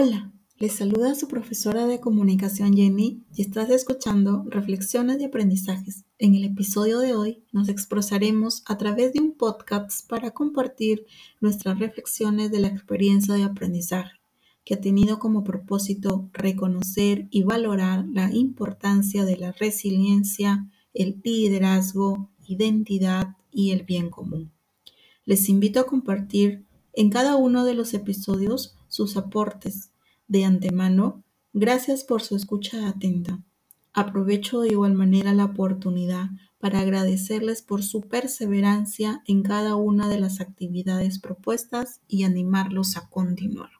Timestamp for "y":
3.34-3.42, 17.32-17.42, 23.50-23.72, 42.08-42.24